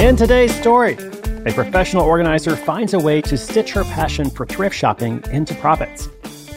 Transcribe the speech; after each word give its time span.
In 0.00 0.16
today's 0.16 0.54
story, 0.54 0.94
a 1.44 1.52
professional 1.52 2.02
organizer 2.02 2.56
finds 2.56 2.94
a 2.94 2.98
way 2.98 3.20
to 3.20 3.36
stitch 3.36 3.72
her 3.72 3.84
passion 3.84 4.30
for 4.30 4.46
thrift 4.46 4.74
shopping 4.74 5.22
into 5.30 5.54
profits. 5.56 6.08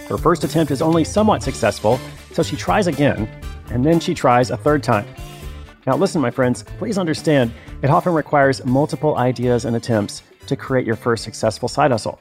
Her 0.07 0.17
first 0.17 0.43
attempt 0.43 0.71
is 0.71 0.81
only 0.81 1.03
somewhat 1.03 1.43
successful, 1.43 1.99
so 2.33 2.43
she 2.43 2.55
tries 2.55 2.87
again, 2.87 3.27
and 3.69 3.85
then 3.85 3.99
she 3.99 4.13
tries 4.13 4.51
a 4.51 4.57
third 4.57 4.83
time. 4.83 5.05
Now, 5.87 5.97
listen, 5.97 6.21
my 6.21 6.31
friends, 6.31 6.63
please 6.77 6.97
understand 6.97 7.51
it 7.81 7.89
often 7.89 8.13
requires 8.13 8.63
multiple 8.63 9.17
ideas 9.17 9.65
and 9.65 9.75
attempts 9.75 10.23
to 10.47 10.55
create 10.55 10.85
your 10.85 10.95
first 10.95 11.23
successful 11.23 11.67
side 11.67 11.91
hustle. 11.91 12.19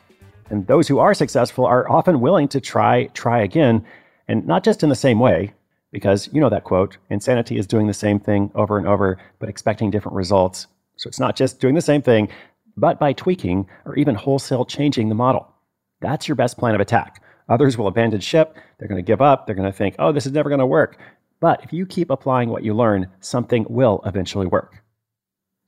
And 0.51 0.67
those 0.67 0.89
who 0.89 0.99
are 0.99 1.15
successful 1.15 1.65
are 1.65 1.91
often 1.91 2.21
willing 2.21 2.49
to 2.49 2.61
try, 2.61 3.05
try 3.15 3.43
again, 3.43 3.85
and 4.31 4.47
not 4.47 4.63
just 4.63 4.85
in 4.85 4.89
the 4.89 4.95
same 4.95 5.19
way, 5.19 5.53
because 5.91 6.29
you 6.33 6.41
know 6.41 6.49
that 6.51 6.63
quote 6.63 6.99
insanity 7.11 7.59
is 7.59 7.67
doing 7.67 7.89
the 7.89 7.93
same 7.93 8.21
thing 8.21 8.53
over 8.55 8.79
and 8.79 8.87
over, 8.87 9.19
but 9.41 9.49
expecting 9.49 9.91
different 9.91 10.15
results. 10.15 10.69
So 10.95 11.09
it's 11.09 11.19
not 11.19 11.35
just 11.35 11.59
doing 11.59 11.75
the 11.75 11.81
same 11.81 12.01
thing, 12.01 12.29
but 12.77 13.01
by 13.01 13.13
tweaking 13.13 13.67
or 13.85 13.97
even 13.97 14.15
wholesale 14.15 14.65
changing 14.65 15.09
the 15.09 15.17
model. 15.17 15.53
That's 16.01 16.29
your 16.29 16.37
best 16.37 16.59
plan 16.59 16.77
of 16.77 16.81
attack. 16.81 17.21
Others 17.49 17.77
will 17.77 17.89
abandon 17.89 18.21
ship, 18.21 18.57
they're 18.79 18.87
going 18.87 19.05
to 19.05 19.13
give 19.13 19.21
up, 19.21 19.47
they're 19.47 19.57
going 19.57 19.71
to 19.71 19.77
think, 19.77 19.97
oh, 19.99 20.13
this 20.13 20.27
is 20.27 20.33
never 20.33 20.49
going 20.49 20.61
to 20.61 20.67
work. 20.67 20.97
But 21.41 21.65
if 21.65 21.73
you 21.73 21.85
keep 21.85 22.09
applying 22.09 22.51
what 22.51 22.63
you 22.63 22.73
learn, 22.73 23.09
something 23.19 23.67
will 23.69 24.01
eventually 24.07 24.47
work. 24.47 24.81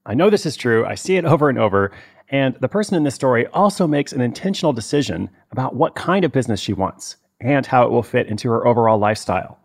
I 0.07 0.15
know 0.15 0.31
this 0.31 0.47
is 0.47 0.57
true, 0.57 0.87
I 0.87 0.95
see 0.95 1.17
it 1.17 1.25
over 1.25 1.49
and 1.49 1.59
over, 1.59 1.91
and 2.29 2.55
the 2.61 2.69
person 2.69 2.97
in 2.97 3.03
this 3.03 3.17
story 3.17 3.45
also 3.49 3.89
makes 3.89 4.13
an 4.13 4.21
intentional 4.21 4.73
decision 4.73 5.31
about 5.51 5.75
what 5.75 5.97
kind 5.97 6.25
of 6.25 6.31
business 6.31 6.61
she 6.61 6.73
wants 6.73 7.17
and 7.43 7.67
how 7.67 7.85
it 7.85 7.91
will 7.91 8.03
fit 8.03 8.29
into 8.29 8.49
her 8.51 8.67
overall 8.67 8.99
lifestyle. 8.99 9.59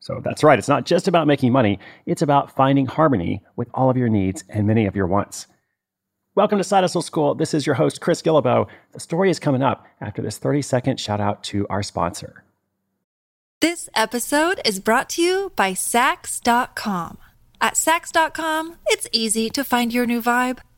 So 0.00 0.20
that's 0.22 0.42
right, 0.42 0.58
it's 0.58 0.68
not 0.68 0.84
just 0.84 1.08
about 1.08 1.26
making 1.26 1.52
money, 1.52 1.78
it's 2.06 2.22
about 2.22 2.54
finding 2.54 2.86
harmony 2.86 3.42
with 3.56 3.68
all 3.72 3.88
of 3.88 3.96
your 3.96 4.08
needs 4.08 4.44
and 4.48 4.66
many 4.66 4.86
of 4.86 4.96
your 4.96 5.06
wants. 5.06 5.46
Welcome 6.34 6.58
to 6.58 6.64
Side 6.64 6.82
Hustle 6.82 7.02
School. 7.02 7.34
This 7.34 7.54
is 7.54 7.66
your 7.66 7.74
host, 7.74 8.00
Chris 8.00 8.22
Guillebeau. 8.22 8.66
The 8.92 9.00
story 9.00 9.30
is 9.30 9.38
coming 9.38 9.62
up 9.62 9.86
after 10.00 10.22
this 10.22 10.38
30 10.38 10.62
second 10.62 10.98
shout 10.98 11.20
out 11.20 11.44
to 11.44 11.66
our 11.68 11.82
sponsor. 11.82 12.42
This 13.60 13.88
episode 13.94 14.60
is 14.64 14.80
brought 14.80 15.08
to 15.10 15.22
you 15.22 15.52
by 15.54 15.72
Saks.com. 15.72 17.18
At 17.60 17.74
Saks.com, 17.74 18.76
it's 18.88 19.06
easy 19.12 19.50
to 19.50 19.62
find 19.62 19.92
your 19.92 20.04
new 20.04 20.20
vibe. 20.20 20.58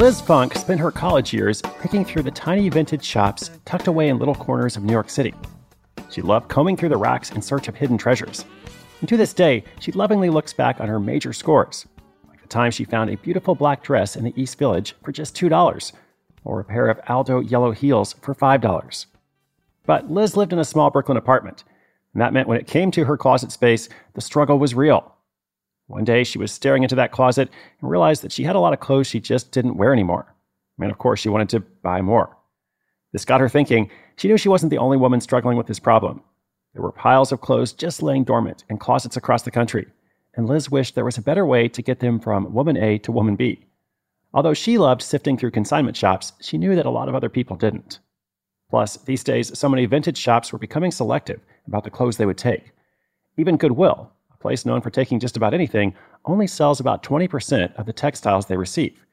Liz 0.00 0.18
Funk 0.18 0.54
spent 0.54 0.80
her 0.80 0.90
college 0.90 1.34
years 1.34 1.60
picking 1.82 2.06
through 2.06 2.22
the 2.22 2.30
tiny 2.30 2.70
vintage 2.70 3.04
shops 3.04 3.50
tucked 3.66 3.86
away 3.86 4.08
in 4.08 4.18
little 4.18 4.34
corners 4.34 4.74
of 4.74 4.82
New 4.82 4.94
York 4.94 5.10
City. 5.10 5.34
She 6.08 6.22
loved 6.22 6.48
combing 6.48 6.78
through 6.78 6.88
the 6.88 6.96
racks 6.96 7.32
in 7.32 7.42
search 7.42 7.68
of 7.68 7.76
hidden 7.76 7.98
treasures. 7.98 8.46
And 9.00 9.10
to 9.10 9.18
this 9.18 9.34
day, 9.34 9.62
she 9.78 9.92
lovingly 9.92 10.30
looks 10.30 10.54
back 10.54 10.80
on 10.80 10.88
her 10.88 10.98
major 10.98 11.34
scores, 11.34 11.84
like 12.30 12.40
the 12.40 12.48
time 12.48 12.70
she 12.70 12.84
found 12.84 13.10
a 13.10 13.18
beautiful 13.18 13.54
black 13.54 13.82
dress 13.82 14.16
in 14.16 14.24
the 14.24 14.32
East 14.40 14.56
Village 14.56 14.94
for 15.04 15.12
just 15.12 15.36
$2, 15.36 15.92
or 16.44 16.60
a 16.60 16.64
pair 16.64 16.88
of 16.88 16.98
Aldo 17.06 17.40
yellow 17.40 17.72
heels 17.72 18.14
for 18.22 18.34
$5. 18.34 19.04
But 19.84 20.10
Liz 20.10 20.34
lived 20.34 20.54
in 20.54 20.58
a 20.58 20.64
small 20.64 20.88
Brooklyn 20.88 21.18
apartment, 21.18 21.62
and 22.14 22.22
that 22.22 22.32
meant 22.32 22.48
when 22.48 22.58
it 22.58 22.66
came 22.66 22.90
to 22.92 23.04
her 23.04 23.18
closet 23.18 23.52
space, 23.52 23.90
the 24.14 24.22
struggle 24.22 24.58
was 24.58 24.74
real. 24.74 25.14
One 25.90 26.04
day 26.04 26.22
she 26.22 26.38
was 26.38 26.52
staring 26.52 26.84
into 26.84 26.94
that 26.94 27.10
closet 27.10 27.50
and 27.80 27.90
realized 27.90 28.22
that 28.22 28.30
she 28.30 28.44
had 28.44 28.54
a 28.54 28.60
lot 28.60 28.72
of 28.72 28.78
clothes 28.78 29.08
she 29.08 29.18
just 29.18 29.50
didn't 29.50 29.76
wear 29.76 29.92
anymore. 29.92 30.32
And 30.80 30.88
of 30.88 30.98
course, 30.98 31.18
she 31.18 31.28
wanted 31.28 31.48
to 31.48 31.60
buy 31.60 32.00
more. 32.00 32.36
This 33.12 33.24
got 33.24 33.40
her 33.40 33.48
thinking. 33.48 33.90
She 34.16 34.28
knew 34.28 34.38
she 34.38 34.48
wasn't 34.48 34.70
the 34.70 34.78
only 34.78 34.96
woman 34.96 35.20
struggling 35.20 35.58
with 35.58 35.66
this 35.66 35.80
problem. 35.80 36.22
There 36.74 36.82
were 36.82 36.92
piles 36.92 37.32
of 37.32 37.40
clothes 37.40 37.72
just 37.72 38.04
laying 38.04 38.22
dormant 38.22 38.62
in 38.70 38.78
closets 38.78 39.16
across 39.16 39.42
the 39.42 39.50
country, 39.50 39.88
and 40.36 40.46
Liz 40.46 40.70
wished 40.70 40.94
there 40.94 41.04
was 41.04 41.18
a 41.18 41.22
better 41.22 41.44
way 41.44 41.66
to 41.68 41.82
get 41.82 41.98
them 41.98 42.20
from 42.20 42.54
woman 42.54 42.76
A 42.76 42.98
to 42.98 43.10
woman 43.10 43.34
B. 43.34 43.66
Although 44.32 44.54
she 44.54 44.78
loved 44.78 45.02
sifting 45.02 45.36
through 45.36 45.50
consignment 45.50 45.96
shops, 45.96 46.34
she 46.40 46.56
knew 46.56 46.76
that 46.76 46.86
a 46.86 46.90
lot 46.90 47.08
of 47.08 47.16
other 47.16 47.28
people 47.28 47.56
didn't. 47.56 47.98
Plus, 48.70 48.96
these 48.96 49.24
days, 49.24 49.58
so 49.58 49.68
many 49.68 49.86
vintage 49.86 50.18
shops 50.18 50.52
were 50.52 50.58
becoming 50.60 50.92
selective 50.92 51.40
about 51.66 51.82
the 51.82 51.90
clothes 51.90 52.16
they 52.16 52.26
would 52.26 52.38
take. 52.38 52.70
Even 53.36 53.56
Goodwill, 53.56 54.12
place 54.40 54.66
known 54.66 54.80
for 54.80 54.90
taking 54.90 55.20
just 55.20 55.36
about 55.36 55.54
anything, 55.54 55.94
only 56.24 56.46
sells 56.46 56.80
about 56.80 57.02
20% 57.02 57.74
of 57.76 57.86
the 57.86 57.92
textiles 57.92 58.46
they 58.46 58.56
receive. 58.56 59.06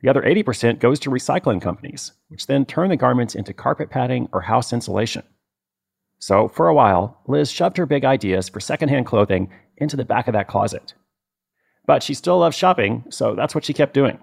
The 0.00 0.08
other 0.08 0.22
80% 0.22 0.78
goes 0.78 1.00
to 1.00 1.10
recycling 1.10 1.60
companies, 1.60 2.12
which 2.28 2.46
then 2.46 2.66
turn 2.66 2.90
the 2.90 2.96
garments 2.96 3.34
into 3.34 3.52
carpet 3.54 3.90
padding 3.90 4.28
or 4.32 4.42
house 4.42 4.72
insulation. 4.72 5.22
So, 6.18 6.48
for 6.48 6.68
a 6.68 6.74
while, 6.74 7.20
Liz 7.26 7.50
shoved 7.50 7.76
her 7.76 7.86
big 7.86 8.04
ideas 8.04 8.48
for 8.48 8.60
secondhand 8.60 9.06
clothing 9.06 9.50
into 9.76 9.96
the 9.96 10.04
back 10.04 10.28
of 10.28 10.32
that 10.32 10.48
closet. 10.48 10.94
But 11.86 12.02
she 12.02 12.14
still 12.14 12.38
loved 12.38 12.56
shopping, 12.56 13.04
so 13.10 13.34
that's 13.34 13.54
what 13.54 13.64
she 13.64 13.72
kept 13.72 13.94
doing. 13.94 14.18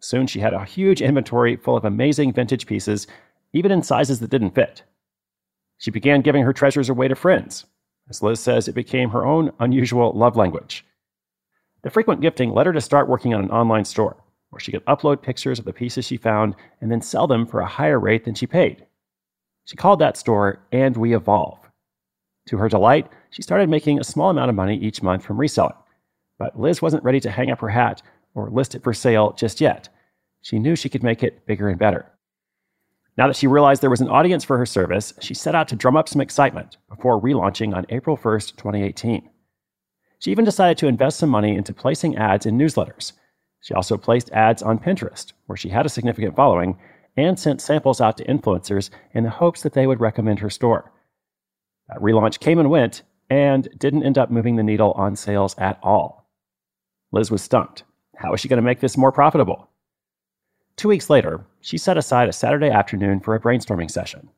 Soon 0.00 0.26
she 0.26 0.40
had 0.40 0.54
a 0.54 0.64
huge 0.64 1.02
inventory 1.02 1.56
full 1.56 1.76
of 1.76 1.84
amazing 1.84 2.32
vintage 2.32 2.66
pieces, 2.66 3.06
even 3.52 3.72
in 3.72 3.82
sizes 3.82 4.20
that 4.20 4.30
didn't 4.30 4.54
fit. 4.54 4.82
She 5.78 5.90
began 5.90 6.22
giving 6.22 6.42
her 6.42 6.52
treasures 6.52 6.88
away 6.88 7.08
to 7.08 7.14
friends, 7.14 7.66
as 8.08 8.22
Liz 8.22 8.40
says, 8.40 8.68
it 8.68 8.74
became 8.74 9.10
her 9.10 9.26
own 9.26 9.52
unusual 9.60 10.12
love 10.12 10.36
language. 10.36 10.84
The 11.82 11.90
frequent 11.90 12.20
gifting 12.20 12.52
led 12.52 12.66
her 12.66 12.72
to 12.72 12.80
start 12.80 13.08
working 13.08 13.34
on 13.34 13.44
an 13.44 13.50
online 13.50 13.84
store 13.84 14.16
where 14.50 14.60
she 14.60 14.72
could 14.72 14.84
upload 14.86 15.22
pictures 15.22 15.58
of 15.58 15.64
the 15.64 15.72
pieces 15.72 16.06
she 16.06 16.16
found 16.16 16.56
and 16.80 16.90
then 16.90 17.02
sell 17.02 17.26
them 17.26 17.46
for 17.46 17.60
a 17.60 17.66
higher 17.66 18.00
rate 18.00 18.24
than 18.24 18.34
she 18.34 18.46
paid. 18.46 18.86
She 19.64 19.76
called 19.76 19.98
that 19.98 20.16
store 20.16 20.60
And 20.72 20.96
We 20.96 21.14
Evolve. 21.14 21.58
To 22.46 22.56
her 22.56 22.68
delight, 22.68 23.10
she 23.30 23.42
started 23.42 23.68
making 23.68 24.00
a 24.00 24.04
small 24.04 24.30
amount 24.30 24.48
of 24.48 24.56
money 24.56 24.76
each 24.76 25.02
month 25.02 25.22
from 25.22 25.36
reselling. 25.36 25.76
But 26.38 26.58
Liz 26.58 26.80
wasn't 26.80 27.04
ready 27.04 27.20
to 27.20 27.30
hang 27.30 27.50
up 27.50 27.60
her 27.60 27.68
hat 27.68 28.00
or 28.34 28.48
list 28.48 28.74
it 28.74 28.82
for 28.82 28.94
sale 28.94 29.32
just 29.32 29.60
yet. 29.60 29.90
She 30.40 30.58
knew 30.58 30.76
she 30.76 30.88
could 30.88 31.02
make 31.02 31.22
it 31.22 31.44
bigger 31.44 31.68
and 31.68 31.78
better. 31.78 32.06
Now 33.18 33.26
that 33.26 33.36
she 33.36 33.48
realized 33.48 33.82
there 33.82 33.90
was 33.90 34.00
an 34.00 34.08
audience 34.08 34.44
for 34.44 34.56
her 34.58 34.64
service, 34.64 35.12
she 35.18 35.34
set 35.34 35.56
out 35.56 35.66
to 35.68 35.76
drum 35.76 35.96
up 35.96 36.08
some 36.08 36.20
excitement 36.20 36.76
before 36.88 37.20
relaunching 37.20 37.74
on 37.74 37.84
April 37.88 38.16
1st, 38.16 38.54
2018. 38.56 39.28
She 40.20 40.30
even 40.30 40.44
decided 40.44 40.78
to 40.78 40.86
invest 40.86 41.18
some 41.18 41.28
money 41.28 41.56
into 41.56 41.74
placing 41.74 42.16
ads 42.16 42.46
in 42.46 42.56
newsletters. 42.56 43.12
She 43.60 43.74
also 43.74 43.96
placed 43.96 44.30
ads 44.30 44.62
on 44.62 44.78
Pinterest, 44.78 45.32
where 45.46 45.56
she 45.56 45.68
had 45.68 45.84
a 45.84 45.88
significant 45.88 46.36
following, 46.36 46.78
and 47.16 47.36
sent 47.36 47.60
samples 47.60 48.00
out 48.00 48.16
to 48.18 48.24
influencers 48.26 48.90
in 49.12 49.24
the 49.24 49.30
hopes 49.30 49.62
that 49.62 49.72
they 49.72 49.88
would 49.88 50.00
recommend 50.00 50.38
her 50.38 50.50
store. 50.50 50.92
That 51.88 51.98
relaunch 51.98 52.38
came 52.38 52.60
and 52.60 52.70
went 52.70 53.02
and 53.28 53.68
didn't 53.78 54.04
end 54.04 54.16
up 54.16 54.30
moving 54.30 54.54
the 54.54 54.62
needle 54.62 54.92
on 54.92 55.16
sales 55.16 55.56
at 55.58 55.80
all. 55.82 56.30
Liz 57.10 57.32
was 57.32 57.42
stumped. 57.42 57.82
How 58.16 58.30
was 58.30 58.38
she 58.38 58.48
going 58.48 58.58
to 58.58 58.62
make 58.62 58.78
this 58.78 58.96
more 58.96 59.10
profitable? 59.10 59.68
Two 60.76 60.86
weeks 60.86 61.10
later, 61.10 61.44
she 61.60 61.78
set 61.78 61.98
aside 61.98 62.28
a 62.28 62.32
Saturday 62.32 62.70
afternoon 62.70 63.20
for 63.20 63.34
a 63.34 63.40
brainstorming 63.40 63.90
session. 63.90 64.28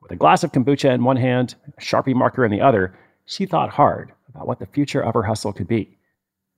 With 0.00 0.10
a 0.10 0.16
glass 0.16 0.42
of 0.42 0.52
kombucha 0.52 0.92
in 0.92 1.04
one 1.04 1.16
hand, 1.16 1.54
a 1.78 1.80
Sharpie 1.80 2.14
marker 2.14 2.44
in 2.44 2.50
the 2.50 2.60
other, 2.60 2.98
she 3.24 3.46
thought 3.46 3.70
hard 3.70 4.12
about 4.28 4.46
what 4.46 4.58
the 4.58 4.66
future 4.66 5.02
of 5.02 5.14
her 5.14 5.22
hustle 5.22 5.52
could 5.52 5.68
be. 5.68 5.96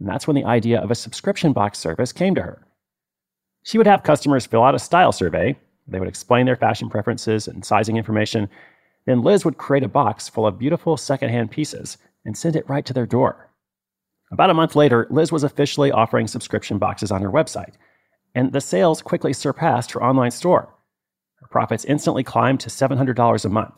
And 0.01 0.09
that's 0.09 0.27
when 0.27 0.35
the 0.35 0.45
idea 0.45 0.81
of 0.81 0.91
a 0.91 0.95
subscription 0.95 1.53
box 1.53 1.79
service 1.79 2.13
came 2.13 2.35
to 2.35 2.43
her. 2.43 2.67
She 3.63 3.79
would 3.79 3.87
have 3.87 4.03
customers 4.03 4.47
fill 4.47 4.63
out 4.63 4.75
a 4.75 4.79
style 4.79 5.13
survey. 5.13 5.59
They 5.87 5.99
would 5.99 6.09
explain 6.09 6.47
their 6.47 6.57
fashion 6.57 6.89
preferences 6.89 7.47
and 7.47 7.65
sizing 7.65 7.97
information. 7.97 8.49
Then 9.07 9.23
Liz 9.23 9.45
would 9.45 9.59
create 9.59 9.85
a 9.85 9.89
box 9.89 10.29
full 10.29 10.47
of 10.47 10.59
beautiful 10.59 10.97
secondhand 10.97 11.51
pieces 11.51 11.99
and 12.25 12.37
send 12.37 12.57
it 12.57 12.69
right 12.69 12.85
to 12.87 12.93
their 12.93 13.07
door. 13.07 13.51
About 14.33 14.51
a 14.51 14.55
month 14.55 14.75
later, 14.75 15.07
Liz 15.11 15.31
was 15.31 15.45
officially 15.45 15.93
offering 15.93 16.27
subscription 16.27 16.79
boxes 16.79 17.13
on 17.13 17.23
her 17.23 17.31
website 17.31 17.75
and 18.35 18.53
the 18.53 18.61
sales 18.61 19.03
quickly 19.03 19.33
surpassed 19.33 19.93
her 19.93 20.03
online 20.03 20.31
store. 20.31 20.75
Her 21.37 21.47
profits 21.49 21.85
instantly 21.85 22.25
climbed 22.25 22.61
to 22.61 22.71
$700 22.71 23.45
a 23.45 23.49
month. 23.49 23.75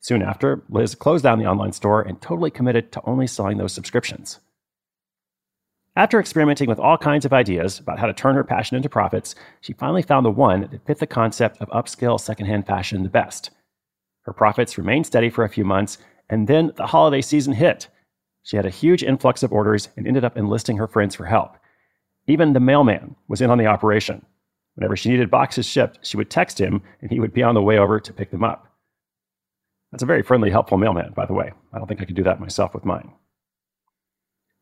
Soon 0.00 0.22
after, 0.22 0.62
Liz 0.68 0.94
closed 0.94 1.24
down 1.24 1.38
the 1.38 1.46
online 1.46 1.72
store 1.72 2.02
and 2.02 2.20
totally 2.20 2.50
committed 2.50 2.92
to 2.92 3.02
only 3.04 3.26
selling 3.26 3.58
those 3.58 3.72
subscriptions. 3.72 4.40
After 5.96 6.20
experimenting 6.20 6.68
with 6.68 6.78
all 6.78 6.98
kinds 6.98 7.24
of 7.24 7.32
ideas 7.32 7.78
about 7.78 7.98
how 7.98 8.06
to 8.06 8.12
turn 8.12 8.34
her 8.34 8.44
passion 8.44 8.76
into 8.76 8.88
profits, 8.88 9.34
she 9.62 9.72
finally 9.72 10.02
found 10.02 10.26
the 10.26 10.30
one 10.30 10.68
that 10.70 10.86
fit 10.86 10.98
the 10.98 11.06
concept 11.06 11.60
of 11.60 11.70
upscale 11.70 12.20
secondhand 12.20 12.66
fashion 12.66 13.02
the 13.02 13.08
best. 13.08 13.50
Her 14.22 14.34
profits 14.34 14.76
remained 14.76 15.06
steady 15.06 15.30
for 15.30 15.44
a 15.44 15.48
few 15.48 15.64
months, 15.64 15.96
and 16.28 16.48
then 16.48 16.72
the 16.76 16.86
holiday 16.86 17.22
season 17.22 17.54
hit. 17.54 17.88
She 18.42 18.56
had 18.56 18.66
a 18.66 18.70
huge 18.70 19.02
influx 19.02 19.42
of 19.42 19.52
orders 19.52 19.88
and 19.96 20.06
ended 20.06 20.24
up 20.24 20.36
enlisting 20.36 20.76
her 20.76 20.86
friends 20.86 21.14
for 21.14 21.24
help. 21.24 21.56
Even 22.26 22.52
the 22.52 22.60
mailman 22.60 23.14
was 23.28 23.40
in 23.40 23.50
on 23.50 23.58
the 23.58 23.66
operation. 23.66 24.24
Whenever 24.74 24.96
she 24.96 25.08
needed 25.08 25.30
boxes 25.30 25.66
shipped, 25.66 26.00
she 26.02 26.16
would 26.16 26.30
text 26.30 26.60
him 26.60 26.82
and 27.00 27.10
he 27.10 27.20
would 27.20 27.32
be 27.32 27.42
on 27.42 27.54
the 27.54 27.62
way 27.62 27.78
over 27.78 27.98
to 27.98 28.12
pick 28.12 28.30
them 28.30 28.44
up. 28.44 28.66
That's 29.90 30.02
a 30.02 30.06
very 30.06 30.22
friendly, 30.22 30.50
helpful 30.50 30.76
mailman, 30.76 31.12
by 31.14 31.26
the 31.26 31.32
way. 31.32 31.52
I 31.72 31.78
don't 31.78 31.86
think 31.86 32.02
I 32.02 32.04
could 32.04 32.16
do 32.16 32.24
that 32.24 32.40
myself 32.40 32.74
with 32.74 32.84
mine. 32.84 33.12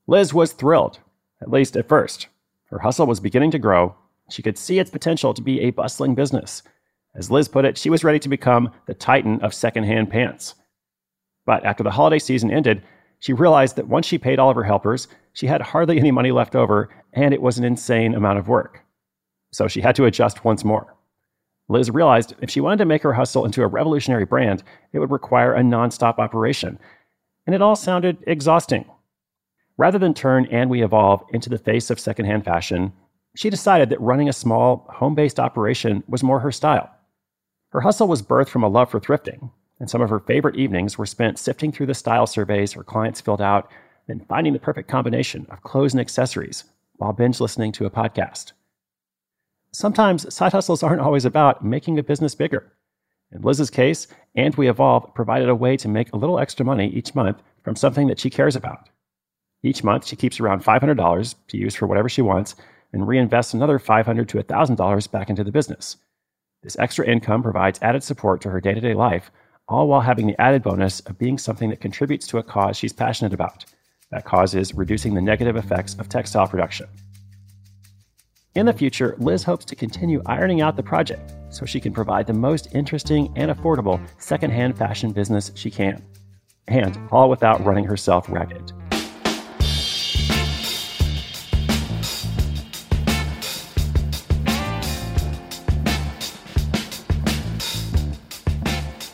Liz 0.06 0.34
was 0.34 0.52
thrilled, 0.52 1.00
at 1.40 1.50
least 1.50 1.76
at 1.76 1.88
first. 1.88 2.28
Her 2.66 2.78
hustle 2.78 3.06
was 3.06 3.20
beginning 3.20 3.50
to 3.52 3.58
grow. 3.58 3.96
She 4.30 4.42
could 4.42 4.58
see 4.58 4.78
its 4.78 4.90
potential 4.90 5.34
to 5.34 5.42
be 5.42 5.60
a 5.60 5.70
bustling 5.70 6.14
business. 6.14 6.62
As 7.14 7.30
Liz 7.30 7.48
put 7.48 7.64
it, 7.64 7.78
she 7.78 7.90
was 7.90 8.04
ready 8.04 8.18
to 8.18 8.28
become 8.28 8.70
the 8.86 8.94
titan 8.94 9.40
of 9.40 9.54
secondhand 9.54 10.10
pants. 10.10 10.54
But 11.46 11.64
after 11.64 11.82
the 11.82 11.90
holiday 11.90 12.18
season 12.18 12.50
ended, 12.50 12.82
she 13.20 13.32
realized 13.32 13.76
that 13.76 13.88
once 13.88 14.06
she 14.06 14.18
paid 14.18 14.38
all 14.38 14.50
of 14.50 14.56
her 14.56 14.64
helpers, 14.64 15.08
she 15.32 15.46
had 15.46 15.62
hardly 15.62 15.98
any 15.98 16.10
money 16.10 16.30
left 16.30 16.54
over, 16.54 16.90
and 17.14 17.32
it 17.32 17.40
was 17.40 17.58
an 17.58 17.64
insane 17.64 18.14
amount 18.14 18.38
of 18.38 18.48
work. 18.48 18.84
So 19.52 19.68
she 19.68 19.80
had 19.80 19.94
to 19.96 20.04
adjust 20.04 20.44
once 20.44 20.64
more. 20.64 20.94
Liz 21.68 21.90
realized 21.90 22.34
if 22.42 22.50
she 22.50 22.60
wanted 22.60 22.78
to 22.78 22.84
make 22.84 23.02
her 23.02 23.14
hustle 23.14 23.46
into 23.46 23.62
a 23.62 23.66
revolutionary 23.66 24.26
brand, 24.26 24.62
it 24.92 24.98
would 24.98 25.10
require 25.10 25.54
a 25.54 25.62
nonstop 25.62 26.18
operation. 26.18 26.78
And 27.46 27.54
it 27.54 27.62
all 27.62 27.76
sounded 27.76 28.18
exhausting. 28.26 28.84
Rather 29.76 29.98
than 29.98 30.12
turn 30.12 30.46
And 30.46 30.68
We 30.68 30.82
Evolve 30.82 31.24
into 31.32 31.48
the 31.48 31.58
face 31.58 31.88
of 31.90 31.98
secondhand 31.98 32.44
fashion, 32.44 32.92
she 33.36 33.50
decided 33.50 33.88
that 33.90 34.00
running 34.00 34.28
a 34.28 34.32
small, 34.32 34.86
home 34.90 35.14
based 35.14 35.40
operation 35.40 36.04
was 36.06 36.22
more 36.22 36.40
her 36.40 36.52
style. 36.52 36.90
Her 37.70 37.80
hustle 37.80 38.06
was 38.06 38.22
birthed 38.22 38.48
from 38.48 38.62
a 38.62 38.68
love 38.68 38.90
for 38.90 39.00
thrifting, 39.00 39.50
and 39.80 39.90
some 39.90 40.00
of 40.00 40.10
her 40.10 40.20
favorite 40.20 40.56
evenings 40.56 40.96
were 40.96 41.06
spent 41.06 41.38
sifting 41.38 41.72
through 41.72 41.86
the 41.86 41.94
style 41.94 42.26
surveys 42.26 42.72
her 42.72 42.84
clients 42.84 43.20
filled 43.20 43.40
out 43.40 43.70
and 44.06 44.26
finding 44.28 44.52
the 44.52 44.60
perfect 44.60 44.88
combination 44.88 45.46
of 45.50 45.62
clothes 45.62 45.92
and 45.92 46.00
accessories 46.00 46.64
while 46.96 47.12
binge 47.12 47.40
listening 47.40 47.72
to 47.72 47.86
a 47.86 47.90
podcast. 47.90 48.52
Sometimes 49.72 50.32
side 50.32 50.52
hustles 50.52 50.82
aren't 50.82 51.00
always 51.00 51.24
about 51.24 51.64
making 51.64 51.98
a 51.98 52.02
business 52.02 52.34
bigger. 52.34 52.72
In 53.32 53.42
Liz's 53.42 53.70
case, 53.70 54.06
And 54.36 54.54
We 54.54 54.68
Evolve 54.68 55.12
provided 55.14 55.48
a 55.48 55.54
way 55.54 55.76
to 55.76 55.88
make 55.88 56.12
a 56.12 56.16
little 56.16 56.38
extra 56.38 56.64
money 56.64 56.88
each 56.88 57.14
month 57.14 57.42
from 57.62 57.74
something 57.74 58.06
that 58.06 58.20
she 58.20 58.30
cares 58.30 58.54
about. 58.54 58.88
Each 59.62 59.82
month, 59.82 60.06
she 60.06 60.16
keeps 60.16 60.38
around 60.38 60.62
$500 60.62 61.34
to 61.48 61.56
use 61.56 61.74
for 61.74 61.86
whatever 61.86 62.08
she 62.08 62.22
wants 62.22 62.54
and 62.92 63.02
reinvests 63.02 63.54
another 63.54 63.78
$500 63.78 64.28
to 64.28 64.42
$1,000 64.42 65.10
back 65.10 65.30
into 65.30 65.42
the 65.42 65.50
business. 65.50 65.96
This 66.62 66.78
extra 66.78 67.06
income 67.06 67.42
provides 67.42 67.78
added 67.82 68.04
support 68.04 68.40
to 68.42 68.50
her 68.50 68.60
day 68.60 68.74
to 68.74 68.80
day 68.80 68.94
life 68.94 69.30
all 69.68 69.88
while 69.88 70.00
having 70.00 70.26
the 70.26 70.40
added 70.40 70.62
bonus 70.62 71.00
of 71.00 71.18
being 71.18 71.38
something 71.38 71.70
that 71.70 71.80
contributes 71.80 72.26
to 72.28 72.38
a 72.38 72.42
cause 72.42 72.76
she's 72.76 72.92
passionate 72.92 73.32
about. 73.32 73.64
That 74.10 74.24
causes 74.24 74.74
reducing 74.74 75.14
the 75.14 75.20
negative 75.20 75.56
effects 75.56 75.94
of 75.94 76.08
textile 76.08 76.46
production. 76.46 76.86
In 78.54 78.66
the 78.66 78.72
future, 78.72 79.16
Liz 79.18 79.42
hopes 79.42 79.64
to 79.64 79.74
continue 79.74 80.22
ironing 80.26 80.60
out 80.60 80.76
the 80.76 80.82
project 80.82 81.34
so 81.50 81.66
she 81.66 81.80
can 81.80 81.92
provide 81.92 82.26
the 82.26 82.32
most 82.32 82.72
interesting 82.72 83.32
and 83.34 83.50
affordable 83.50 84.00
secondhand 84.18 84.78
fashion 84.78 85.10
business 85.10 85.50
she 85.56 85.70
can. 85.70 86.04
And 86.68 86.96
all 87.10 87.28
without 87.28 87.64
running 87.64 87.84
herself 87.84 88.28
ragged. 88.28 88.72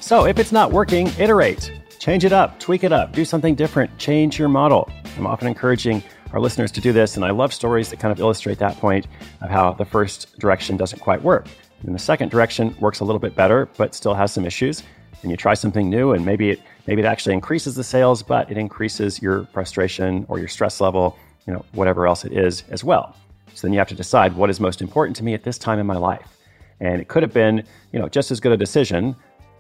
So 0.01 0.27
if 0.27 0.39
it's 0.39 0.53
not 0.53 0.73
working, 0.73 1.07
iterate. 1.19 1.80
Change 2.11 2.25
it 2.25 2.33
up, 2.33 2.59
tweak 2.59 2.83
it 2.83 2.93
up, 2.93 3.13
do 3.13 3.25
something 3.25 3.55
different, 3.55 3.97
change 3.97 4.37
your 4.37 4.49
model. 4.49 4.91
I'm 5.17 5.29
often 5.29 5.47
encouraging 5.47 6.03
our 6.33 6.41
listeners 6.41 6.73
to 6.73 6.81
do 6.81 6.93
this, 6.93 7.15
and 7.15 7.25
I 7.25 7.31
love 7.31 7.55
stories 7.55 7.89
that 7.91 8.01
kind 8.01 8.11
of 8.11 8.19
illustrate 8.19 8.59
that 8.59 8.77
point 8.79 9.07
of 9.43 9.49
how 9.49 9.75
the 9.75 9.85
first 9.85 10.37
direction 10.41 10.77
doesn't 10.77 10.99
quite 10.99 11.23
work. 11.23 11.47
And 11.85 11.95
the 11.95 12.01
second 12.01 12.33
direction 12.33 12.75
works 12.81 12.99
a 12.99 13.05
little 13.05 13.21
bit 13.21 13.37
better, 13.37 13.69
but 13.77 13.95
still 13.95 14.13
has 14.13 14.33
some 14.33 14.45
issues. 14.45 14.83
And 15.23 15.31
you 15.31 15.37
try 15.37 15.55
something 15.55 15.89
new, 15.89 16.11
and 16.11 16.27
maybe 16.27 16.51
it 16.51 16.61
maybe 16.89 17.01
it 17.01 17.05
actually 17.05 17.35
increases 17.35 17.77
the 17.77 17.85
sales, 17.85 18.25
but 18.25 18.51
it 18.51 18.59
increases 18.59 19.23
your 19.23 19.45
frustration 19.53 20.27
or 20.29 20.41
your 20.41 20.49
stress 20.49 20.81
level, 20.81 21.17
you 21.47 21.53
know, 21.53 21.65
whatever 21.75 22.09
else 22.09 22.25
it 22.25 22.33
is 22.33 22.65
as 22.71 22.83
well. 22.83 23.15
So 23.55 23.69
then 23.69 23.73
you 23.73 23.79
have 23.79 23.87
to 23.87 23.95
decide 23.95 24.35
what 24.35 24.51
is 24.51 24.59
most 24.59 24.83
important 24.83 25.15
to 25.19 25.23
me 25.23 25.33
at 25.33 25.45
this 25.45 25.59
time 25.59 25.79
in 25.79 25.87
my 25.87 25.97
life. 25.97 26.27
And 26.81 27.01
it 27.01 27.07
could 27.07 27.23
have 27.23 27.33
been, 27.33 27.63
you 27.93 28.01
know, 28.01 28.09
just 28.09 28.33
as 28.33 28.41
good 28.41 28.51
a 28.51 28.57
decision 28.57 29.15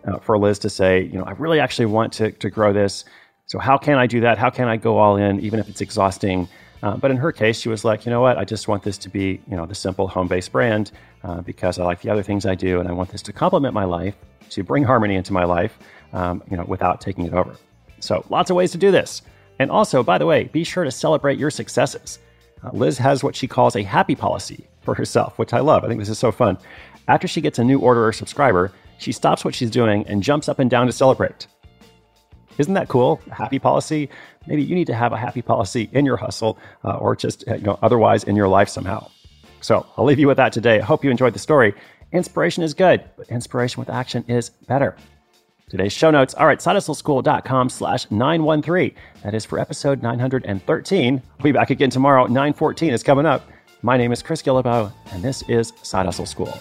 uh, 0.05 0.19
for 0.19 0.39
Liz 0.39 0.59
to 0.61 0.71
say, 0.71 1.03
you 1.03 1.19
know, 1.19 1.25
I 1.25 1.33
really 1.33 1.61
actually 1.61 1.87
want 1.87 2.13
to, 2.15 2.31
to 2.33 2.51
grow 2.51 2.73
this. 2.73 3.05
So 3.47 3.59
how 3.59 3.77
can 3.77 3.99
I 3.99 4.07
do 4.07 4.21
that? 4.21 4.39
How 4.39 4.51
can 4.51 4.69
I 4.69 4.77
go 4.77 4.99
all 4.99 5.17
in, 5.17 5.41
even 5.41 5.59
if 5.59 5.69
it's 5.69 5.81
exhausting? 5.81 6.49
Uh, 6.83 6.97
but 6.97 7.11
in 7.11 7.17
her 7.17 7.33
case, 7.33 7.61
she 7.61 7.69
was 7.69 7.85
like, 7.85 8.07
you 8.07 8.11
know 8.11 8.21
what? 8.21 8.39
I 8.39 8.45
just 8.45 8.69
want 8.69 8.83
this 8.83 8.97
to 8.99 9.09
be, 9.09 9.41
you 9.49 9.57
know, 9.57 9.67
the 9.67 9.75
simple 9.75 10.09
home-based 10.09 10.53
brand 10.53 10.93
uh, 11.25 11.41
because 11.43 11.79
I 11.79 11.85
like 11.85 12.01
the 12.01 12.11
other 12.11 12.23
things 12.23 12.47
I 12.47 12.55
do, 12.55 12.81
and 12.81 12.89
I 12.89 12.93
want 12.93 13.11
this 13.11 13.23
to 13.23 13.33
complement 13.33 13.75
my 13.75 13.85
life, 13.85 14.15
to 14.51 14.63
bring 14.63 14.83
harmony 14.85 15.17
into 15.17 15.33
my 15.33 15.45
life, 15.45 15.79
um, 16.13 16.43
you 16.51 16.57
know, 16.57 16.65
without 16.65 17.01
taking 17.01 17.27
it 17.27 17.35
over. 17.35 17.55
So 17.99 18.25
lots 18.31 18.51
of 18.51 18.57
ways 18.57 18.73
to 18.73 18.79
do 18.79 18.91
this. 18.91 19.23
And 19.59 19.71
also, 19.71 20.03
by 20.03 20.17
the 20.17 20.25
way, 20.25 20.45
be 20.45 20.65
sure 20.65 20.85
to 20.85 20.91
celebrate 20.91 21.39
your 21.39 21.51
successes. 21.51 22.19
Uh, 22.65 22.71
Liz 22.73 22.97
has 22.99 23.23
what 23.23 23.37
she 23.37 23.47
calls 23.47 23.77
a 23.77 23.83
happy 23.83 24.15
policy 24.15 24.67
for 24.81 24.95
herself, 24.95 25.39
which 25.39 25.53
I 25.53 25.61
love. 25.61 25.85
I 25.85 25.89
think 25.89 26.01
this 26.01 26.09
is 26.09 26.19
so 26.19 26.33
fun. 26.33 26.57
After 27.09 27.29
she 27.29 27.43
gets 27.43 27.59
a 27.59 27.65
new 27.65 27.79
order 27.79 28.07
or 28.07 28.13
subscriber, 28.13 28.73
she 29.01 29.13
stops 29.13 29.45
what 29.45 29.55
she's 29.55 29.71
doing 29.71 30.07
and 30.07 30.23
jumps 30.23 30.49
up 30.49 30.59
and 30.59 30.71
down 30.71 30.87
to 30.87 30.93
celebrate. 30.93 31.47
Isn't 32.59 32.75
that 32.75 32.89
cool? 32.89 33.21
A 33.31 33.35
happy 33.35 33.59
policy. 33.59 34.11
Maybe 34.47 34.63
you 34.63 34.75
need 34.75 34.87
to 34.89 34.95
have 34.95 35.13
a 35.13 35.17
happy 35.17 35.41
policy 35.41 35.89
in 35.93 36.05
your 36.05 36.19
hustle 36.19 36.59
uh, 36.85 36.97
or 36.97 37.17
just 37.17 37.47
you 37.47 37.59
know 37.59 37.79
otherwise 37.83 38.25
in 38.25 38.37
your 38.37 38.49
life 38.49 38.69
somehow. 38.69 39.09
So 39.63 39.87
I'll 39.97 40.05
leave 40.05 40.19
you 40.19 40.27
with 40.27 40.37
that 40.37 40.53
today. 40.53 40.81
I 40.81 40.85
hope 40.85 41.03
you 41.03 41.11
enjoyed 41.11 41.33
the 41.33 41.39
story. 41.39 41.75
Inspiration 42.13 42.63
is 42.63 42.75
good, 42.75 43.03
but 43.17 43.29
inspiration 43.29 43.81
with 43.81 43.89
action 43.89 44.25
is 44.29 44.51
better. 44.51 44.97
Today's 45.71 45.93
show 45.93 46.11
notes 46.11 46.35
are 46.35 46.51
at 46.51 46.59
sidehustleschool.com 46.59 47.69
slash 47.69 48.11
913. 48.11 48.93
That 49.23 49.35
is 49.35 49.45
for 49.45 49.59
episode 49.59 50.03
913. 50.03 51.23
I'll 51.39 51.43
be 51.45 51.53
back 51.53 51.71
again 51.71 51.91
tomorrow. 51.91 52.25
914 52.25 52.93
is 52.93 53.03
coming 53.03 53.25
up. 53.25 53.49
My 53.83 53.97
name 53.97 54.13
is 54.13 54.23
Chris 54.23 54.43
Guillebeau, 54.43 54.93
and 55.13 55.23
this 55.23 55.43
is 55.49 55.73
Side 55.83 56.07
Hustle 56.07 56.27
School. 56.27 56.61